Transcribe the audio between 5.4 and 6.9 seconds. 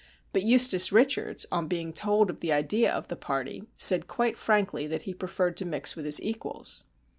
to mix with his equals.